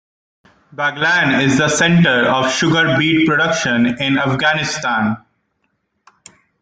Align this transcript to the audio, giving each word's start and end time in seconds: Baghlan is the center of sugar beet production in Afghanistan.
Baghlan 0.73 1.43
is 1.45 1.59
the 1.59 1.69
center 1.69 2.27
of 2.27 2.51
sugar 2.51 2.97
beet 2.97 3.27
production 3.27 3.85
in 3.85 4.17
Afghanistan. 4.17 5.17